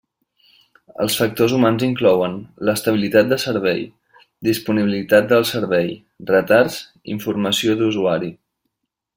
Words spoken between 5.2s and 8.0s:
del servei, retards, informació